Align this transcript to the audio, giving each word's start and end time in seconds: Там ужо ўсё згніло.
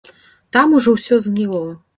Там 0.57 0.73
ужо 0.79 0.95
ўсё 0.97 1.23
згніло. 1.27 1.65